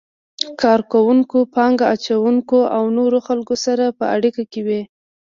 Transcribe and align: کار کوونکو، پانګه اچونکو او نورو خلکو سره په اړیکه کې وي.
کار 0.61 0.79
کوونکو، 0.91 1.37
پانګه 1.55 1.85
اچونکو 1.93 2.59
او 2.75 2.83
نورو 2.97 3.17
خلکو 3.27 3.55
سره 3.65 3.85
په 3.97 4.05
اړیکه 4.15 4.43
کې 4.51 4.61
وي. 4.67 4.81